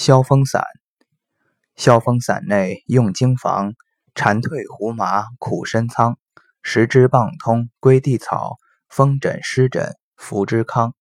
[0.00, 0.64] 消风散。
[1.76, 3.74] 消风散内用经房，
[4.14, 6.16] 蝉蜕胡麻苦参苍，
[6.62, 8.56] 十之棒通归地草，
[8.88, 10.94] 风疹湿疹服之康。